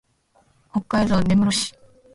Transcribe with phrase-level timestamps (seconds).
[0.71, 1.75] 北海道根室市